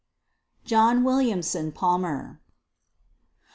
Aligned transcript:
JOHN 0.65 1.03
WILLIAMSON 1.03 1.73
PALMER. 1.73 2.41